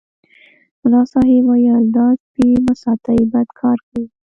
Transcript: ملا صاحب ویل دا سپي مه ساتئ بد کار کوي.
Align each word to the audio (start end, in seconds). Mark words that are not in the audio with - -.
ملا 0.81 1.01
صاحب 1.11 1.43
ویل 1.49 1.85
دا 1.95 2.05
سپي 2.21 2.49
مه 2.65 2.73
ساتئ 2.83 3.21
بد 3.31 3.47
کار 3.59 3.77
کوي. 3.87 4.05